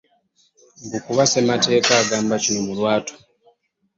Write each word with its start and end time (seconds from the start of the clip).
Mbu 0.85 0.97
kuba 1.05 1.23
Ssemateeka 1.27 1.91
agamba 2.01 2.33
kino 2.43 2.59
mu 2.67 2.73
lwatu 2.77 3.13